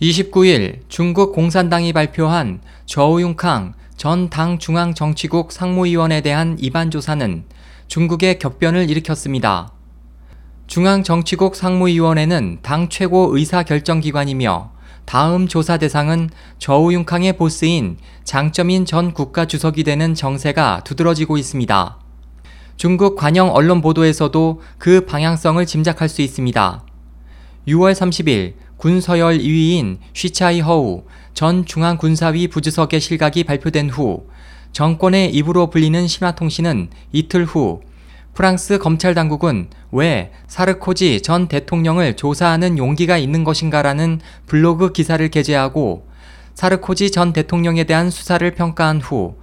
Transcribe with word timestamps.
29일 0.00 0.80
중국 0.88 1.32
공산당이 1.32 1.92
발표한 1.92 2.60
저우융캉 2.84 3.74
전 3.96 4.28
당 4.28 4.58
중앙정치국 4.58 5.50
상무위원에 5.52 6.20
대한 6.20 6.58
입안 6.60 6.90
조사는 6.90 7.44
중국의 7.88 8.38
격변을 8.38 8.90
일으켰습니다. 8.90 9.72
중앙정치국 10.66 11.56
상무위원회는 11.56 12.58
당 12.60 12.90
최고 12.90 13.34
의사결정기관이며 13.34 14.72
다음 15.06 15.48
조사 15.48 15.78
대상은 15.78 16.28
저우융캉의 16.58 17.38
보스인 17.38 17.96
장점인 18.24 18.84
전 18.84 19.14
국가주석이 19.14 19.82
되는 19.82 20.14
정세가 20.14 20.82
두드러지고 20.84 21.38
있습니다. 21.38 21.98
중국 22.76 23.16
관영 23.16 23.54
언론 23.54 23.80
보도에서도 23.80 24.60
그 24.76 25.06
방향성을 25.06 25.64
짐작할 25.64 26.10
수 26.10 26.20
있습니다. 26.20 26.84
6월 27.68 27.92
30일 27.92 28.65
군서열 28.76 29.38
2위인 29.38 29.98
쉬차이 30.12 30.60
허우 30.60 31.04
전 31.32 31.64
중앙군사위 31.64 32.48
부주석의 32.48 33.00
실각이 33.00 33.44
발표된 33.44 33.90
후 33.90 34.26
정권의 34.72 35.34
입으로 35.34 35.70
불리는 35.70 36.06
신화통신은 36.06 36.90
이틀 37.12 37.44
후 37.44 37.80
프랑스 38.34 38.76
검찰 38.76 39.14
당국은 39.14 39.68
왜 39.92 40.30
사르코지 40.46 41.22
전 41.22 41.48
대통령을 41.48 42.16
조사하는 42.16 42.76
용기가 42.76 43.16
있는 43.16 43.44
것인가라는 43.44 44.20
블로그 44.44 44.92
기사를 44.92 45.26
게재하고 45.30 46.06
사르코지 46.54 47.10
전 47.10 47.32
대통령에 47.32 47.84
대한 47.84 48.10
수사를 48.10 48.48
평가한 48.50 49.00
후 49.00 49.36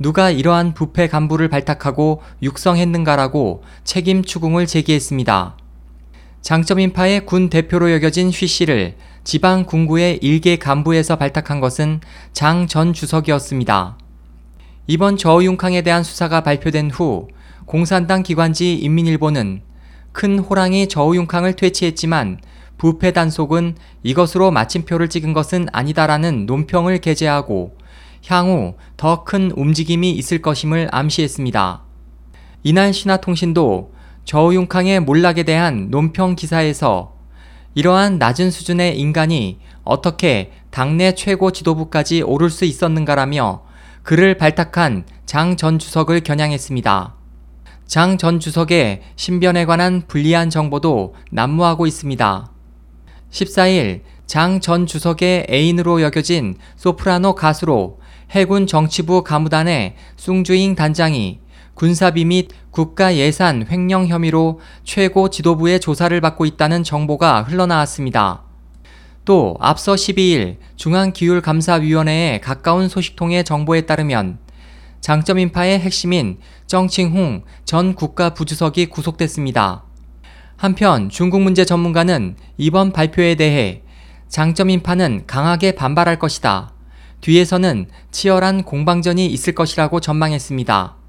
누가 0.00 0.30
이러한 0.30 0.74
부패 0.74 1.06
간부를 1.06 1.48
발탁하고 1.48 2.22
육성했는가라고 2.42 3.62
책임 3.84 4.24
추궁을 4.24 4.66
제기했습니다. 4.66 5.56
장점인파의 6.44 7.24
군 7.24 7.48
대표로 7.48 7.90
여겨진 7.90 8.28
휘 8.28 8.46
씨를 8.46 8.96
지방 9.24 9.64
군구의 9.64 10.18
일개 10.20 10.56
간부에서 10.56 11.16
발탁한 11.16 11.58
것은 11.58 12.00
장 12.34 12.66
전 12.68 12.92
주석이었습니다. 12.92 13.96
이번 14.86 15.16
저우융캉에 15.16 15.80
대한 15.80 16.02
수사가 16.02 16.42
발표된 16.42 16.90
후 16.90 17.28
공산당 17.64 18.22
기관지 18.22 18.74
인민일보는 18.74 19.62
큰 20.12 20.38
호랑이 20.38 20.86
저우융캉을 20.86 21.54
퇴치했지만 21.54 22.40
부패 22.76 23.12
단속은 23.12 23.76
이것으로 24.02 24.50
마침표를 24.50 25.08
찍은 25.08 25.32
것은 25.32 25.68
아니다라는 25.72 26.44
논평을 26.44 26.98
게재하고 26.98 27.74
향후 28.26 28.74
더 28.98 29.24
큰 29.24 29.50
움직임이 29.50 30.10
있을 30.10 30.42
것임을 30.42 30.90
암시했습니다. 30.92 31.80
이날 32.64 32.92
신화통신도 32.92 33.93
저우융캉의 34.24 35.00
몰락에 35.00 35.42
대한 35.42 35.88
논평 35.90 36.36
기사에서 36.36 37.14
이러한 37.74 38.18
낮은 38.18 38.50
수준의 38.50 38.98
인간이 38.98 39.58
어떻게 39.82 40.52
당내 40.70 41.14
최고 41.14 41.50
지도부까지 41.50 42.22
오를 42.22 42.50
수 42.50 42.64
있었는가라며 42.64 43.62
그를 44.02 44.36
발탁한 44.36 45.04
장 45.26 45.56
전 45.56 45.78
주석을 45.78 46.20
겨냥했습니다. 46.20 47.14
장 47.86 48.16
전 48.16 48.40
주석의 48.40 49.02
신변에 49.16 49.66
관한 49.66 50.02
불리한 50.06 50.50
정보도 50.50 51.14
난무하고 51.30 51.86
있습니다. 51.86 52.50
14일 53.30 54.00
장 54.26 54.60
전 54.60 54.86
주석의 54.86 55.46
애인으로 55.50 56.00
여겨진 56.00 56.56
소프라노 56.76 57.34
가수로 57.34 57.98
해군 58.30 58.66
정치부 58.66 59.22
가무단의 59.22 59.96
숭주잉 60.16 60.74
단장이 60.76 61.40
군사비 61.74 62.24
및 62.24 62.50
국가 62.70 63.16
예산 63.16 63.66
횡령 63.68 64.06
혐의로 64.06 64.60
최고 64.84 65.28
지도부의 65.28 65.80
조사를 65.80 66.18
받고 66.20 66.46
있다는 66.46 66.84
정보가 66.84 67.42
흘러나왔습니다. 67.42 68.42
또 69.24 69.56
앞서 69.58 69.94
12일 69.94 70.56
중앙기율감사위원회에 70.76 72.40
가까운 72.40 72.88
소식통의 72.88 73.44
정보에 73.44 73.82
따르면 73.82 74.38
장점 75.00 75.38
인파의 75.38 75.80
핵심인 75.80 76.38
정칭홍 76.66 77.44
전 77.64 77.94
국가부주석이 77.94 78.86
구속됐습니다. 78.86 79.84
한편 80.56 81.08
중국 81.10 81.42
문제 81.42 81.64
전문가는 81.64 82.36
이번 82.56 82.92
발표에 82.92 83.34
대해 83.34 83.82
장점 84.28 84.70
인파는 84.70 85.24
강하게 85.26 85.72
반발할 85.72 86.18
것이다. 86.18 86.72
뒤에서는 87.20 87.88
치열한 88.10 88.64
공방전이 88.64 89.26
있을 89.26 89.54
것이라고 89.54 90.00
전망했습니다. 90.00 91.03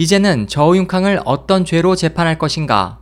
이제는 0.00 0.46
저우융캉을 0.46 1.22
어떤 1.24 1.64
죄로 1.64 1.96
재판할 1.96 2.38
것인가? 2.38 3.00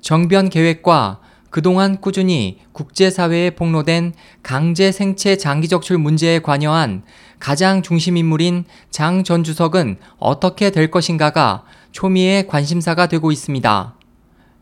정변 0.00 0.48
계획과 0.48 1.20
그동안 1.50 2.00
꾸준히 2.00 2.60
국제사회에 2.72 3.50
폭로된 3.50 4.14
강제 4.42 4.90
생체 4.90 5.36
장기 5.36 5.68
적출 5.68 5.98
문제에 5.98 6.38
관여한 6.38 7.02
가장 7.38 7.82
중심 7.82 8.16
인물인 8.16 8.64
장 8.90 9.22
전 9.22 9.44
주석은 9.44 9.98
어떻게 10.18 10.70
될 10.70 10.90
것인가가 10.90 11.64
초미의 11.92 12.46
관심사가 12.46 13.06
되고 13.06 13.30
있습니다. 13.30 13.94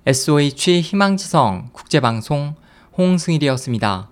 SOH 0.04 0.80
희망지성 0.80 1.70
국제방송 1.72 2.56
홍승일이었습니다. 2.96 4.08